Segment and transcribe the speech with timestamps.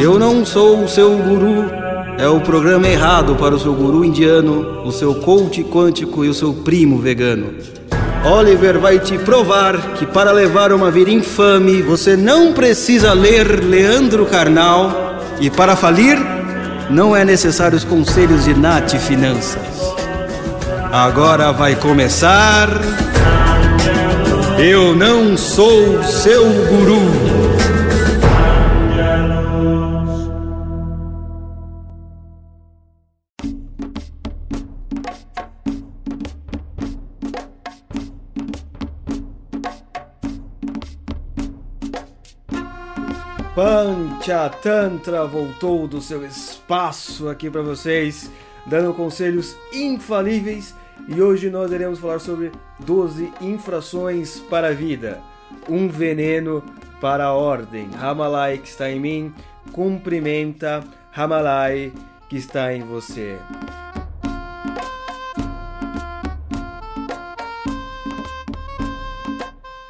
[0.00, 1.70] Eu não sou o seu guru.
[2.16, 6.34] É o programa errado para o seu guru indiano, o seu coach quântico e o
[6.34, 7.52] seu primo vegano.
[8.24, 14.24] Oliver vai te provar que para levar uma vida infame você não precisa ler Leandro
[14.24, 16.18] Carnal e para falir
[16.88, 19.60] não é necessário os conselhos de Nath Finanças.
[20.90, 22.68] Agora vai começar.
[24.58, 27.19] Eu não sou seu guru.
[43.60, 48.30] Panchatantra voltou do seu espaço aqui para vocês,
[48.64, 50.74] dando conselhos infalíveis.
[51.06, 55.20] E hoje nós iremos falar sobre 12 infrações para a vida,
[55.68, 56.64] um veneno
[57.02, 57.90] para a ordem.
[57.90, 59.34] Ramalai que está em mim,
[59.72, 61.92] cumprimenta Ramalai
[62.30, 63.38] que está em você.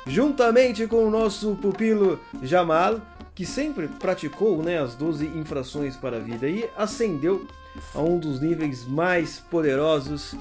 [0.09, 3.01] Juntamente com o nosso pupilo Jamal,
[3.41, 7.47] que sempre praticou né, as 12 infrações para a vida e ascendeu
[7.95, 10.37] a um dos níveis mais poderosos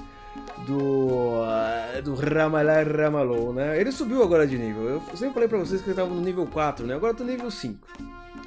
[0.66, 3.80] do, uh, do Ramalai Ramalou, né?
[3.80, 4.86] Ele subiu agora de nível.
[4.86, 6.94] Eu sempre falei para vocês que ele estava no nível 4, né?
[6.94, 7.88] Agora está no nível 5.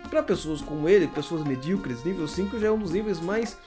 [0.08, 3.58] Para pessoas como ele, pessoas medíocres, nível 5 já é um dos níveis mais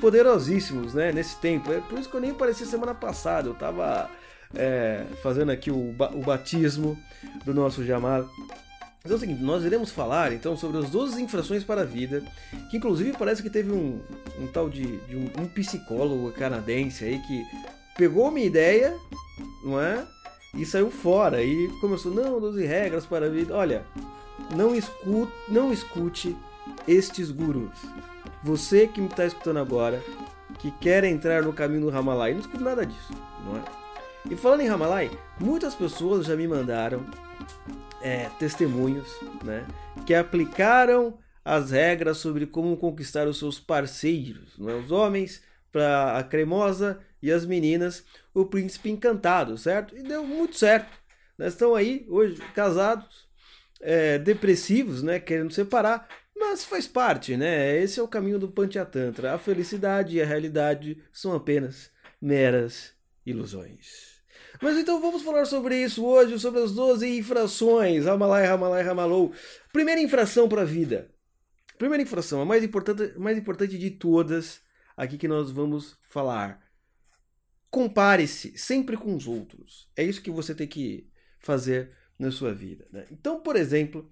[0.00, 1.10] poderosíssimos, né?
[1.10, 1.72] Nesse tempo.
[1.72, 3.48] É por isso que eu nem apareci semana passada.
[3.48, 4.08] Eu estava
[4.54, 6.96] é, fazendo aqui o, o batismo
[7.44, 8.30] do nosso Jamal
[9.06, 12.24] mas é o seguinte, nós iremos falar então sobre as 12 infrações para a vida,
[12.68, 14.00] que inclusive parece que teve um,
[14.36, 17.44] um tal de, de um, um, psicólogo canadense aí que
[17.96, 18.98] pegou minha ideia,
[19.62, 20.04] não é?
[20.56, 23.54] E saiu fora e começou, não, 12 regras para a vida.
[23.54, 23.84] Olha,
[24.56, 26.36] não escute, não escute
[26.88, 27.78] estes gurus.
[28.42, 30.02] Você que me está escutando agora,
[30.58, 33.12] que quer entrar no caminho do Ramalai, não escute nada disso,
[33.44, 33.62] não é?
[34.28, 37.06] E falando em Ramalai, muitas pessoas já me mandaram
[38.06, 39.08] é, testemunhos
[39.42, 39.66] né,
[40.06, 44.74] que aplicaram as regras sobre como conquistar os seus parceiros, não é?
[44.74, 49.96] os homens para a cremosa e as meninas o príncipe encantado, certo?
[49.96, 50.88] E deu muito certo.
[51.36, 53.26] Nós estão aí hoje casados,
[53.80, 57.76] é, depressivos, né, querendo separar, mas faz parte, né?
[57.76, 59.34] Esse é o caminho do Panchatantra.
[59.34, 61.90] A felicidade e a realidade são apenas
[62.20, 62.92] meras
[63.24, 64.15] ilusões.
[64.60, 68.04] Mas então vamos falar sobre isso hoje, sobre as 12 infrações.
[68.04, 69.32] Ramalai, Ramalai, Ramalou.
[69.72, 71.10] Primeira infração para a vida.
[71.78, 74.62] Primeira infração, a mais importante, mais importante de todas,
[74.96, 76.64] aqui que nós vamos falar.
[77.70, 79.88] Compare-se sempre com os outros.
[79.94, 82.86] É isso que você tem que fazer na sua vida.
[82.90, 83.06] Né?
[83.10, 84.10] Então, por exemplo,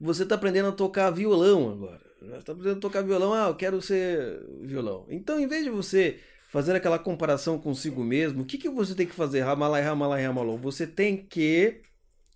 [0.00, 2.04] você está aprendendo a tocar violão agora.
[2.38, 5.06] Está aprendendo a tocar violão, ah, eu quero ser violão.
[5.10, 6.20] Então, em vez de você
[6.54, 9.40] fazer aquela comparação consigo mesmo, o que, que você tem que fazer?
[9.40, 10.56] Ramalai, Ramalai, Ramalou.
[10.56, 11.80] Você tem que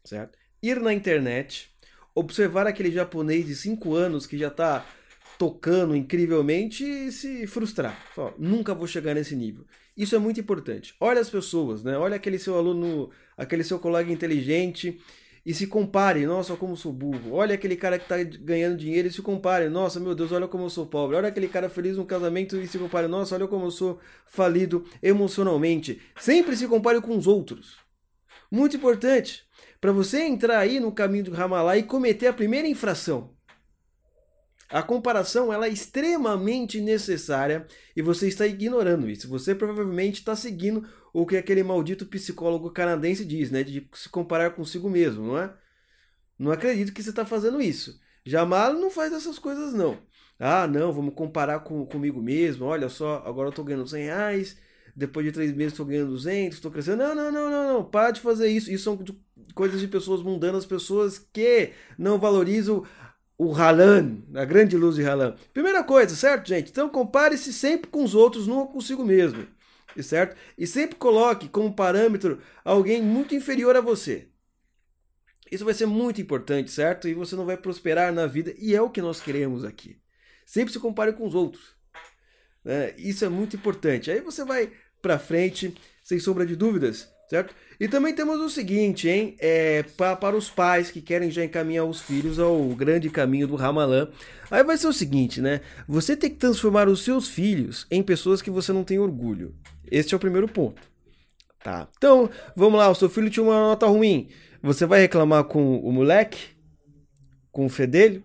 [0.05, 0.37] certo?
[0.61, 1.71] ir na internet,
[2.17, 4.85] observar aquele japonês de 5 anos que já está
[5.39, 7.97] tocando incrivelmente e se frustrar.
[8.13, 9.65] Fala, nunca vou chegar nesse nível.
[9.97, 10.97] Isso é muito importante.
[10.99, 11.97] Olha as pessoas, né?
[11.97, 14.99] Olha aquele seu aluno, aquele seu colega inteligente
[15.49, 17.33] e se compare, nossa, como sou burro.
[17.33, 20.65] Olha aquele cara que está ganhando dinheiro e se compare, nossa, meu Deus, olha como
[20.65, 21.17] eu sou pobre.
[21.17, 24.85] Olha aquele cara feliz no casamento e se compare, nossa, olha como eu sou falido
[25.03, 26.03] emocionalmente.
[26.21, 27.79] Sempre se compare com os outros.
[28.51, 29.49] Muito importante
[29.81, 33.35] para você entrar aí no caminho do Ramallah e cometer a primeira infração.
[34.69, 39.29] A comparação ela é extremamente necessária e você está ignorando isso.
[39.29, 43.63] Você provavelmente está seguindo o que aquele maldito psicólogo canadense diz, né?
[43.63, 45.55] De se comparar consigo mesmo, não é?
[46.39, 47.99] Não acredito que você está fazendo isso.
[48.25, 49.99] Jamal não faz essas coisas, não.
[50.39, 52.67] Ah, não, vamos comparar com, comigo mesmo.
[52.67, 54.57] Olha só, agora eu estou ganhando 100 reais.
[54.95, 56.99] Depois de três meses estou ganhando 200, estou crescendo.
[56.99, 57.85] Não, não, não, não, não.
[57.85, 58.71] Para de fazer isso.
[58.71, 58.99] Isso são
[59.55, 62.85] coisas de pessoas mundanas, pessoas que não valorizam
[63.39, 65.37] o Halan, a grande luz de Halan.
[65.55, 66.71] Primeira coisa, certo, gente?
[66.71, 69.47] Então compare-se sempre com os outros, não consigo mesmo
[70.03, 70.37] certo?
[70.57, 74.29] E sempre coloque como parâmetro alguém muito inferior a você.
[75.51, 77.09] Isso vai ser muito importante, certo?
[77.09, 79.99] E você não vai prosperar na vida, e é o que nós queremos aqui.
[80.45, 81.75] Sempre se compare com os outros.
[82.65, 82.95] Né?
[82.99, 84.11] Isso é muito importante.
[84.11, 87.55] Aí você vai para frente, sem sombra de dúvidas, certo?
[87.79, 89.37] E também temos o seguinte, hein?
[89.39, 93.55] É, pra, para os pais que querem já encaminhar os filhos ao grande caminho do
[93.55, 94.09] Ramalã.
[94.51, 95.61] Aí vai ser o seguinte, né?
[95.87, 99.55] Você tem que transformar os seus filhos em pessoas que você não tem orgulho.
[99.91, 100.83] Este é o primeiro ponto.
[101.63, 101.89] Tá.
[101.97, 104.29] Então, vamos lá, o seu filho tinha uma nota ruim.
[104.63, 106.57] Você vai reclamar com o moleque?
[107.53, 108.23] Com o fedelho?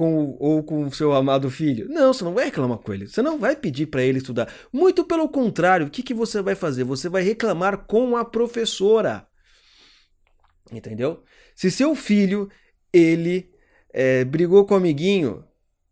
[0.00, 1.86] Com ou com o seu amado filho?
[1.90, 3.06] Não, você não vai reclamar com ele.
[3.06, 4.50] Você não vai pedir para ele estudar.
[4.72, 6.84] Muito pelo contrário, o que, que você vai fazer?
[6.84, 9.26] Você vai reclamar com a professora.
[10.72, 11.22] Entendeu?
[11.54, 12.48] Se seu filho,
[12.90, 13.50] ele
[13.92, 15.44] é, brigou com o amiguinho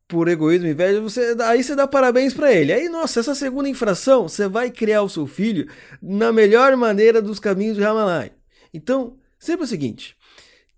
[0.06, 2.72] por egoísmo e inveja, você, aí você dá parabéns para ele.
[2.72, 5.70] Aí, nossa, essa segunda infração, você vai criar o seu filho
[6.00, 8.32] na melhor maneira dos caminhos de Ramalai.
[8.72, 10.16] Então, sempre o seguinte,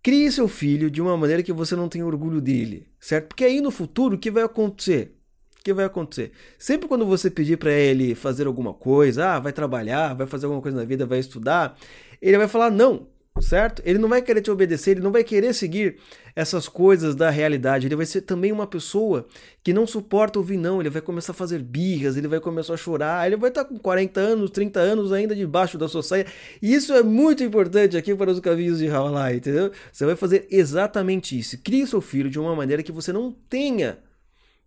[0.03, 3.29] crie seu filho de uma maneira que você não tenha orgulho dele, certo?
[3.29, 5.17] Porque aí no futuro, o que vai acontecer?
[5.59, 6.33] O que vai acontecer?
[6.59, 10.63] Sempre quando você pedir para ele fazer alguma coisa, ah, vai trabalhar, vai fazer alguma
[10.63, 11.77] coisa na vida, vai estudar,
[12.21, 13.09] ele vai falar não,
[13.41, 13.83] certo?
[13.85, 15.99] Ele não vai querer te obedecer, ele não vai querer seguir
[16.35, 17.87] essas coisas da realidade.
[17.87, 19.27] Ele vai ser também uma pessoa
[19.63, 22.77] que não suporta ouvir não, ele vai começar a fazer birras, ele vai começar a
[22.77, 26.27] chorar, ele vai estar com 40 anos, 30 anos ainda debaixo da sua saia.
[26.61, 29.71] E isso é muito importante aqui para os caminhos de Hawaii, entendeu?
[29.93, 31.59] Você vai fazer exatamente isso.
[31.59, 33.99] Crie seu filho de uma maneira que você não tenha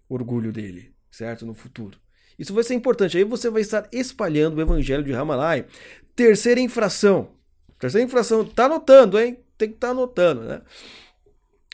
[0.08, 1.46] orgulho dele, certo?
[1.46, 1.98] No futuro.
[2.38, 3.18] Isso vai ser importante.
[3.18, 5.66] Aí você vai estar espalhando o evangelho de Ramalai.
[6.16, 7.30] Terceira infração.
[7.84, 9.38] Terceira infração, tá anotando, hein?
[9.58, 10.62] Tem que estar tá anotando, né?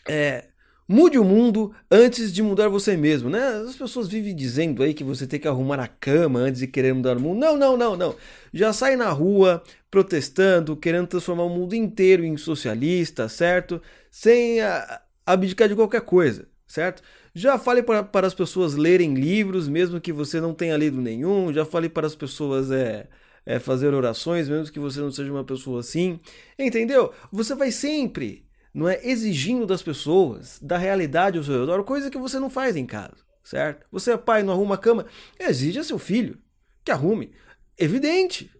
[0.08, 0.46] É,
[0.88, 3.40] mude o mundo antes de mudar você mesmo, né?
[3.68, 6.96] As pessoas vivem dizendo aí que você tem que arrumar a cama antes de querer
[6.96, 7.40] mudar o mundo.
[7.40, 8.16] Não, não, não, não.
[8.52, 9.62] Já sai na rua
[9.92, 13.80] protestando, querendo transformar o mundo inteiro em socialista, certo?
[14.10, 17.04] Sem a, abdicar de qualquer coisa, certo?
[17.36, 21.54] Já fale para, para as pessoas lerem livros, mesmo que você não tenha lido nenhum.
[21.54, 23.08] Já fale para as pessoas é,
[23.50, 26.20] é, fazer orações, mesmo que você não seja uma pessoa assim.
[26.58, 27.12] Entendeu?
[27.32, 32.18] Você vai sempre não é exigindo das pessoas, da realidade ao seu redor, coisa que
[32.20, 33.88] você não faz em casa, certo?
[33.92, 35.08] Você é pai, não arruma a cama,
[35.40, 36.38] exige a seu filho
[36.86, 37.32] que arrume.
[37.76, 38.52] Evidente.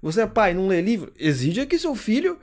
[0.00, 2.38] Você é pai, não lê livro, exige que seu filho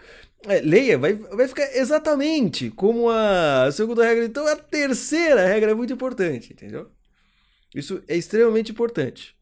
[0.45, 4.25] é, leia, vai, vai ficar exatamente como a segunda regra.
[4.25, 6.91] Então a terceira regra é muito importante, entendeu?
[7.73, 9.33] Isso é extremamente importante.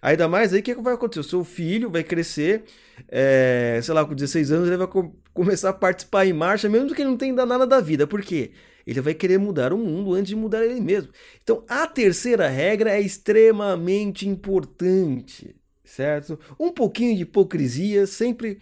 [0.00, 1.20] Ainda mais aí, o que, que vai acontecer?
[1.20, 2.64] O seu filho vai crescer,
[3.08, 6.94] é, sei lá, com 16 anos, ele vai co começar a participar em marcha, mesmo
[6.94, 8.06] que ele não tenha nada da vida.
[8.06, 8.52] Por quê?
[8.86, 11.12] Ele vai querer mudar o mundo antes de mudar ele mesmo.
[11.42, 15.54] Então, a terceira regra é extremamente importante,
[15.84, 16.38] certo?
[16.58, 18.58] Um pouquinho de hipocrisia sempre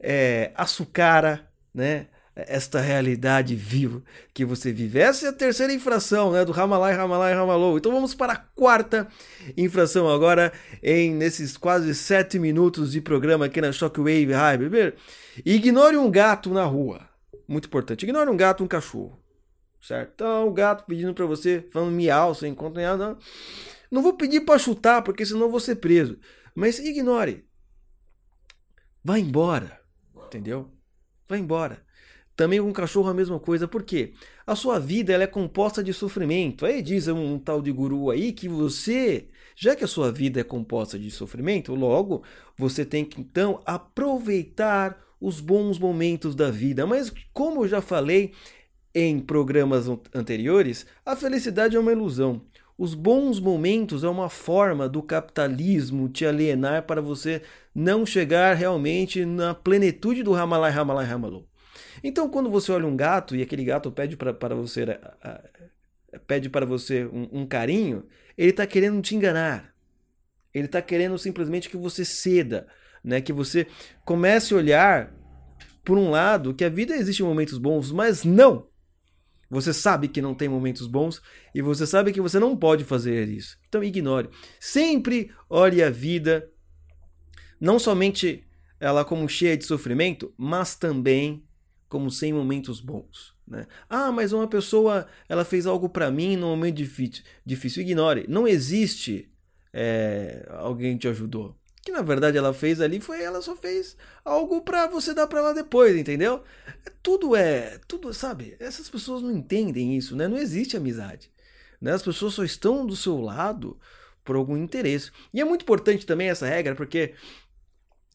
[0.00, 2.08] é, açucara, né?
[2.34, 4.02] Esta realidade viva
[4.32, 4.98] que você vive.
[4.98, 7.76] Essa é a terceira infração, né, do Ramalai, Ramalai, Ramalou.
[7.76, 9.06] Então vamos para a quarta
[9.56, 10.52] infração agora,
[10.82, 14.94] em nesses quase sete minutos de programa aqui na Shockwave High, bebê.
[15.44, 17.08] Ignore um gato na rua.
[17.46, 18.04] Muito importante.
[18.04, 19.20] Ignore um gato, um cachorro.
[19.80, 20.12] Certo?
[20.14, 23.18] Então, o gato pedindo para você, falando miau, você encontra não.
[23.90, 26.18] Não vou pedir para chutar, porque senão vou ser preso.
[26.54, 27.44] Mas ignore.
[29.04, 29.80] Vá embora.
[30.26, 30.70] Entendeu?
[31.28, 31.84] Vá embora.
[32.36, 34.12] Também com cachorro a mesma coisa, porque
[34.46, 36.64] a sua vida ela é composta de sofrimento.
[36.64, 40.40] Aí diz um, um tal de guru aí que você, já que a sua vida
[40.40, 42.22] é composta de sofrimento, logo
[42.56, 46.86] você tem que então aproveitar os bons momentos da vida.
[46.86, 48.32] Mas como eu já falei
[48.94, 52.42] em programas anteriores, a felicidade é uma ilusão.
[52.76, 57.42] Os bons momentos é uma forma do capitalismo te alienar para você
[57.74, 61.46] não chegar realmente na plenitude do Ramalai, Ramalai, Ramalou.
[62.02, 64.98] Então, quando você olha um gato e aquele gato pede para você
[66.26, 68.04] pede para você um, um carinho,
[68.36, 69.74] ele está querendo te enganar.
[70.52, 72.66] Ele está querendo simplesmente que você ceda,
[73.02, 73.20] né?
[73.20, 73.66] Que você
[74.04, 75.14] comece a olhar
[75.84, 78.68] por um lado que a vida existe momentos bons, mas não.
[79.50, 81.20] Você sabe que não tem momentos bons
[81.54, 83.58] e você sabe que você não pode fazer isso.
[83.68, 84.30] Então ignore.
[84.58, 86.50] Sempre olhe a vida
[87.60, 88.46] não somente
[88.80, 91.44] ela como cheia de sofrimento, mas também
[91.92, 93.34] como sem momentos bons.
[93.46, 93.66] Né?
[93.86, 97.22] Ah, mas uma pessoa ela fez algo para mim num momento difícil.
[97.44, 98.24] Difícil, ignore.
[98.26, 99.30] Não existe
[99.74, 101.54] é, alguém te ajudou.
[101.84, 103.94] Que na verdade ela fez ali foi ela só fez
[104.24, 106.42] algo para você dar para ela depois, entendeu?
[107.02, 108.56] Tudo é, tudo, sabe?
[108.58, 110.26] Essas pessoas não entendem isso, né?
[110.26, 111.30] Não existe amizade.
[111.78, 111.92] Né?
[111.92, 113.78] As pessoas só estão do seu lado
[114.24, 115.10] por algum interesse.
[115.34, 117.12] E é muito importante também essa regra, porque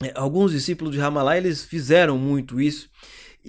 [0.01, 2.89] é, alguns discípulos de Ramallah eles fizeram muito isso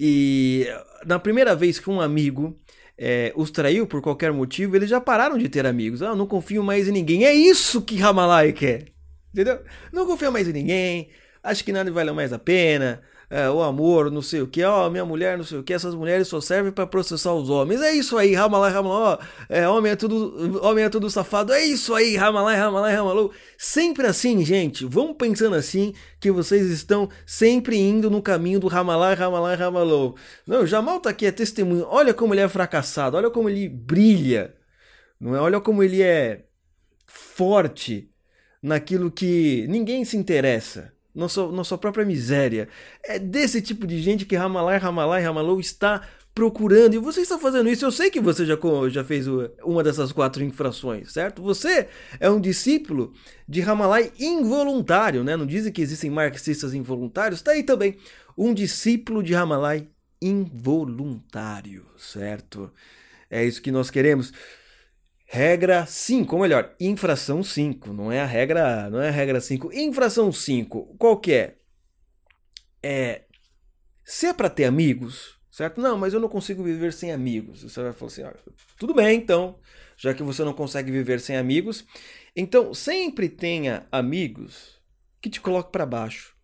[0.01, 0.65] e
[1.05, 2.57] na primeira vez que um amigo
[2.97, 6.01] é, os traiu por qualquer motivo, eles já pararam de ter amigos.
[6.01, 7.25] Ah, não confio mais em ninguém.
[7.25, 8.85] É isso que Ramalai quer.
[9.33, 9.59] Entendeu?
[9.91, 11.09] Não confio mais em ninguém.
[11.43, 13.01] Acho que nada vale mais a pena.
[13.29, 15.93] É, o amor, não sei o que, ó, minha mulher, não sei o que, essas
[15.93, 17.79] mulheres só servem para processar os homens.
[17.79, 21.53] É isso aí, Ramalai, Ramaló, é, homem é tudo, homem é tudo safado.
[21.53, 23.31] É isso aí, Ramalai, Ramalai, Ramalô.
[23.55, 24.83] Sempre assim, gente.
[24.83, 30.15] Vamos pensando assim que vocês estão sempre indo no caminho do Ramalai, Ramalai, Ramalô.
[30.47, 31.85] Não, Jamal tá aqui é testemunho.
[31.87, 34.55] Olha como ele é fracassado, olha como ele brilha.
[35.19, 35.39] Não é?
[35.41, 36.45] Olha como ele é
[37.05, 38.09] forte
[38.61, 42.67] naquilo que ninguém se interessa na sua própria miséria.
[43.03, 46.01] É desse tipo de gente que Ramalai, Ramalai, Ramalou está
[46.33, 46.93] procurando.
[46.93, 47.85] E você está fazendo isso.
[47.85, 48.57] Eu sei que você já,
[48.89, 49.25] já fez
[49.63, 51.41] uma dessas quatro infrações, certo?
[51.41, 53.13] Você é um discípulo
[53.47, 55.35] de Ramalai involuntário, né?
[55.35, 57.39] Não dizem que existem marxistas involuntários?
[57.39, 57.97] Está aí também.
[58.37, 59.89] Um discípulo de Ramalai
[60.21, 62.71] involuntário, certo?
[63.29, 64.33] É isso que nós queremos.
[65.31, 69.71] Regra 5, ou melhor, infração 5, não é a regra, não é a regra 5.
[69.71, 71.55] Infração 5, qual que é?
[72.81, 73.21] É
[74.03, 75.79] se é para ter amigos, certo?
[75.79, 77.61] Não, mas eu não consigo viver sem amigos.
[77.61, 78.35] Você vai falar assim, ah,
[78.79, 79.59] tudo bem então,
[79.95, 81.85] já que você não consegue viver sem amigos,
[82.35, 84.81] então sempre tenha amigos
[85.21, 86.35] que te coloquem para baixo,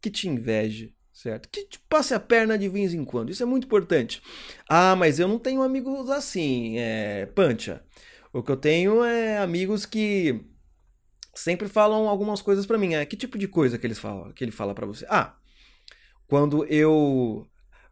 [0.00, 1.48] que te inveje, certo?
[1.48, 3.30] Que te passe a perna de vez em quando.
[3.30, 4.20] Isso é muito importante.
[4.68, 7.84] Ah, mas eu não tenho amigos assim, é, pancha.
[8.32, 10.40] O que eu tenho é amigos que
[11.34, 12.94] sempre falam algumas coisas para mim.
[12.94, 15.06] É que tipo de coisa que eles falam, que ele fala para você?
[15.08, 15.34] Ah,
[16.26, 17.46] quando eu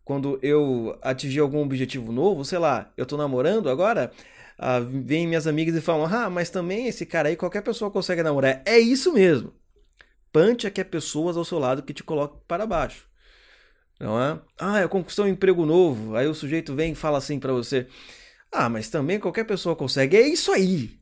[0.05, 4.11] quando eu atingir algum objetivo novo, sei lá, eu tô namorando agora,
[4.59, 8.23] ah, vem minhas amigas e falam: "Ah, mas também esse cara aí qualquer pessoa consegue
[8.23, 8.63] namorar".
[8.65, 9.53] É isso mesmo.
[10.33, 13.09] Punch é que é pessoas ao seu lado que te colocam para baixo.
[13.99, 14.41] Não é?
[14.59, 16.17] Ah, eu conquistei um emprego novo.
[16.17, 17.87] Aí o sujeito vem e fala assim para você:
[18.53, 20.17] ah, mas também qualquer pessoa consegue.
[20.17, 20.99] É isso aí,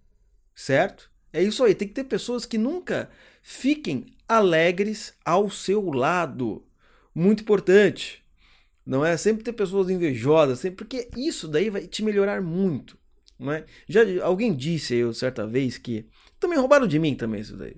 [0.54, 1.10] certo?
[1.32, 1.74] É isso aí.
[1.74, 3.10] Tem que ter pessoas que nunca
[3.42, 6.64] fiquem alegres ao seu lado.
[7.14, 8.24] Muito importante.
[8.84, 12.96] Não é sempre ter pessoas invejosas, sempre porque isso daí vai te melhorar muito,
[13.38, 13.66] não é?
[13.86, 16.06] Já alguém disse eu certa vez que
[16.40, 17.76] também roubaram de mim também isso daí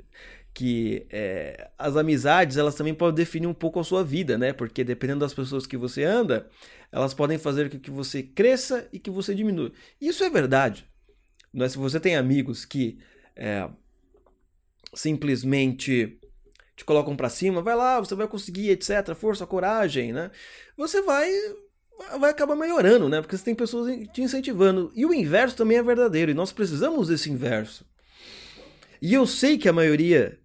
[0.52, 4.52] que é, as amizades elas também podem definir um pouco a sua vida, né?
[4.52, 6.48] Porque dependendo das pessoas que você anda,
[6.92, 9.72] elas podem fazer com que você cresça e que você diminua.
[10.00, 10.86] Isso é verdade.
[11.52, 11.68] Não é?
[11.68, 12.98] Se você tem amigos que
[13.36, 13.68] é,
[14.94, 16.18] simplesmente
[16.76, 19.14] te colocam para cima, vai lá, você vai conseguir, etc.
[19.14, 20.30] Força, coragem, né?
[20.76, 21.30] Você vai
[22.18, 23.20] vai acabar melhorando, né?
[23.20, 24.90] Porque você tem pessoas te incentivando.
[24.94, 27.84] E o inverso também é verdadeiro, e nós precisamos desse inverso.
[29.02, 30.39] E eu sei que a maioria,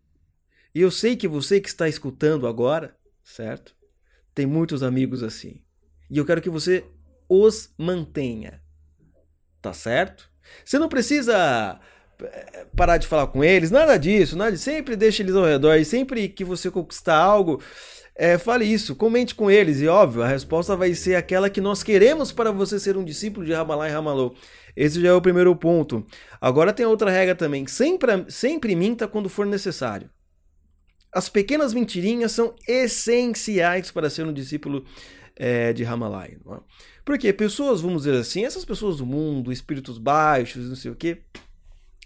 [0.76, 3.74] e eu sei que você que está escutando agora, certo?
[4.34, 5.62] Tem muitos amigos assim.
[6.12, 6.84] E eu quero que você
[7.30, 8.62] os mantenha.
[9.62, 10.30] Tá certo?
[10.66, 11.80] Você não precisa
[12.22, 15.86] eh, parar de falar com eles, nada disso, nada, sempre deixe eles ao redor e
[15.86, 17.62] sempre que você conquistar algo,
[18.14, 21.84] é, fale isso, comente com eles e óbvio, a resposta vai ser aquela que nós
[21.84, 24.36] queremos para você ser um discípulo de Ramalá e Ramalô.
[24.76, 26.06] Esse já é o primeiro ponto.
[26.40, 27.66] Agora tem outra regra também.
[27.66, 30.10] Sempre, sempre minta quando for necessário.
[31.16, 34.84] As pequenas mentirinhas são essenciais para ser um discípulo
[35.34, 36.38] é, de Ramalai.
[36.46, 36.58] É?
[37.06, 41.22] Porque pessoas, vamos dizer assim, essas pessoas do mundo, espíritos baixos, não sei o quê,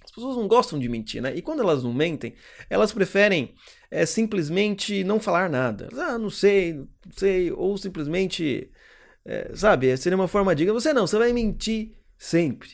[0.03, 1.35] as pessoas não gostam de mentir, né?
[1.35, 2.35] E quando elas não mentem,
[2.69, 3.55] elas preferem
[3.89, 5.89] é, simplesmente não falar nada.
[5.93, 6.87] Ah, não sei, não
[7.17, 8.69] sei, ou simplesmente,
[9.25, 12.69] é, sabe, seria uma forma de você não, você vai mentir sempre.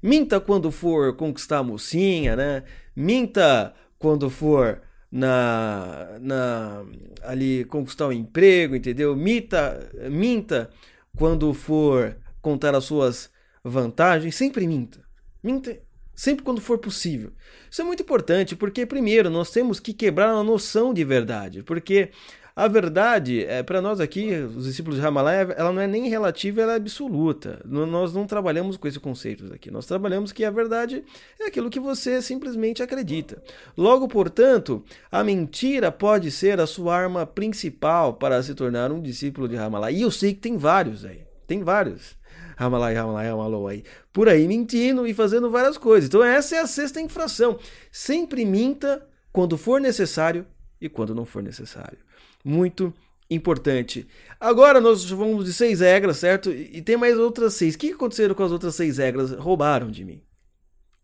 [0.00, 2.62] Minta quando for conquistar a mocinha, né?
[2.94, 4.80] Minta quando for
[5.14, 6.84] na, na
[7.22, 9.14] ali conquistar o um emprego, entendeu?
[9.14, 10.68] Minta, minta
[11.16, 13.30] quando for contar as suas
[13.62, 14.98] vantagens, sempre minta.
[15.40, 15.78] Minta
[16.16, 17.30] sempre quando for possível.
[17.70, 22.10] Isso é muito importante porque primeiro nós temos que quebrar a noção de verdade, porque
[22.56, 26.62] a verdade, é, para nós aqui, os discípulos de Ramallah, ela não é nem relativa,
[26.62, 27.60] ela é absoluta.
[27.64, 29.72] Nós não trabalhamos com esses conceitos aqui.
[29.72, 31.02] Nós trabalhamos que a verdade
[31.40, 33.42] é aquilo que você simplesmente acredita.
[33.76, 39.48] Logo, portanto, a mentira pode ser a sua arma principal para se tornar um discípulo
[39.48, 39.90] de Ramallah.
[39.90, 41.22] E eu sei que tem vários aí.
[41.48, 42.16] Tem vários.
[42.56, 43.82] Ramalai, Ramalai, Ramalou aí.
[44.12, 46.06] Por aí mentindo e fazendo várias coisas.
[46.06, 47.58] Então essa é a sexta infração.
[47.90, 50.46] Sempre minta quando for necessário
[50.80, 51.98] e quando não for necessário
[52.44, 52.92] muito
[53.30, 54.06] importante.
[54.38, 56.50] Agora nós vamos de seis regras, certo?
[56.50, 57.74] E tem mais outras seis.
[57.74, 59.32] O que aconteceram com as outras seis regras?
[59.32, 60.22] Roubaram de mim,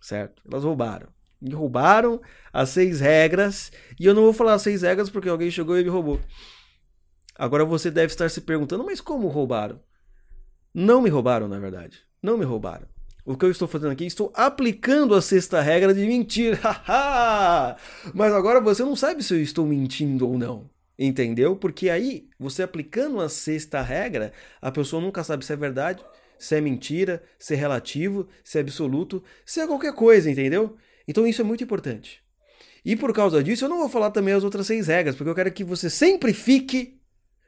[0.01, 0.43] certo?
[0.51, 1.09] Elas roubaram.
[1.41, 2.21] Me roubaram
[2.53, 3.73] as seis regras.
[3.99, 6.21] E eu não vou falar as seis regras porque alguém chegou e me roubou.
[7.35, 9.81] Agora você deve estar se perguntando, mas como roubaram?
[10.75, 12.01] Não me roubaram, na verdade.
[12.23, 12.87] Não me roubaram.
[13.25, 14.05] O que eu estou fazendo aqui?
[14.05, 16.59] Estou aplicando a sexta regra de mentir.
[18.15, 20.69] mas agora você não sabe se eu estou mentindo ou não.
[21.03, 21.57] Entendeu?
[21.57, 26.05] Porque aí, você aplicando a sexta regra, a pessoa nunca sabe se é verdade,
[26.39, 30.77] se é mentira, se é relativo, se é absoluto, se é qualquer coisa, entendeu?
[31.09, 32.23] Então isso é muito importante.
[32.85, 35.35] E por causa disso, eu não vou falar também as outras seis regras, porque eu
[35.35, 37.01] quero que você sempre fique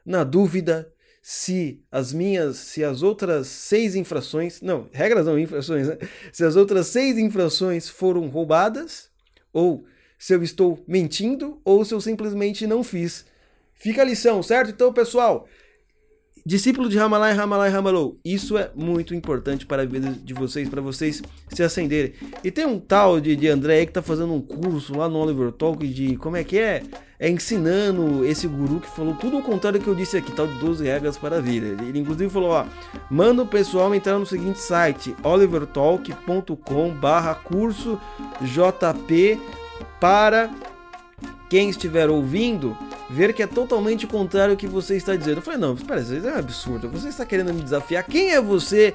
[0.03, 0.91] na dúvida
[1.21, 5.99] se as minhas, se as outras seis infrações, não, regras não, infrações, né?
[6.31, 9.11] Se as outras seis infrações foram roubadas,
[9.53, 9.85] ou
[10.17, 13.31] se eu estou mentindo, ou se eu simplesmente não fiz.
[13.83, 14.71] Fica a lição, certo?
[14.71, 15.45] Então, pessoal,
[16.45, 18.19] Discípulo de Ramalai, Ramalai, Ramalou.
[18.23, 22.11] Isso é muito importante para a vida de vocês, para vocês se acenderem.
[22.43, 25.19] E tem um tal de, de André aí que tá fazendo um curso lá no
[25.19, 26.83] Oliver Talk de como é que é?
[27.17, 30.59] É ensinando esse guru que falou tudo o contrário que eu disse aqui, tal de
[30.59, 31.67] 12 regras para a vida.
[31.67, 32.65] Ele, ele inclusive falou, ó,
[33.09, 37.97] manda o pessoal entrar no seguinte site, olivertalk.com barra curso
[38.41, 39.39] JP
[39.97, 40.53] para
[41.49, 42.77] quem estiver ouvindo
[43.09, 45.37] ver que é totalmente contrário ao que você está dizendo.
[45.37, 46.89] Eu falei, não, espera, isso é um absurdo.
[46.89, 48.03] Você está querendo me desafiar?
[48.03, 48.93] Quem é você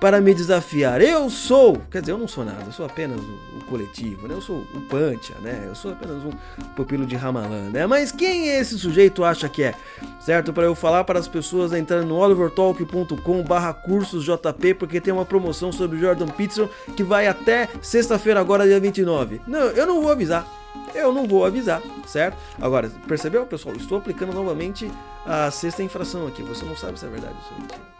[0.00, 1.00] para me desafiar?
[1.00, 4.34] Eu sou, quer dizer, eu não sou nada, eu sou apenas o, o coletivo, né?
[4.34, 5.64] Eu sou o Pancha, né?
[5.66, 6.30] Eu sou apenas um
[6.74, 7.86] pupilo de Ramalan, né?
[7.86, 9.74] Mas quem esse sujeito acha que é?
[10.20, 10.52] Certo?
[10.52, 15.24] Para eu falar para as pessoas entrarem no olivertalk.com barra cursos JP, porque tem uma
[15.24, 19.40] promoção sobre Jordan Peterson que vai até sexta-feira agora, dia 29.
[19.46, 20.63] Não, eu não vou avisar
[20.94, 22.36] eu não vou avisar, certo?
[22.60, 23.74] Agora, percebeu, pessoal?
[23.76, 24.90] Estou aplicando novamente
[25.26, 26.42] a sexta infração aqui.
[26.42, 27.94] Você não sabe se é verdade é mentira.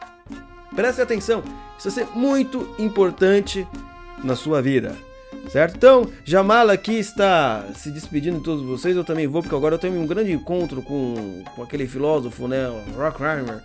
[0.75, 1.43] Preste atenção,
[1.79, 3.67] isso vai ser muito importante
[4.23, 4.97] na sua vida.
[5.51, 5.77] Certo?
[5.77, 8.97] Então, Jamal aqui está se despedindo de todos vocês.
[8.97, 12.67] Eu também vou, porque agora eu tenho um grande encontro com, com aquele filósofo, né?
[12.97, 13.63] Rockheimer.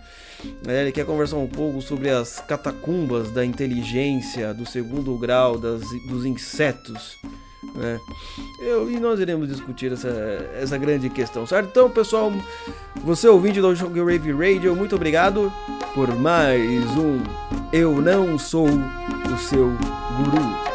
[0.66, 5.82] É, ele quer conversar um pouco sobre as catacumbas da inteligência do segundo grau das,
[6.06, 7.16] dos insetos.
[7.80, 7.98] Né?
[8.58, 10.08] Eu, e nós iremos discutir essa,
[10.54, 11.68] essa grande questão, certo?
[11.70, 12.30] Então, pessoal,
[13.02, 15.50] você ouvinte do Jogo Rave Radio, muito obrigado
[15.94, 17.22] por mais um
[17.72, 20.69] Eu Não Sou o Seu Guru.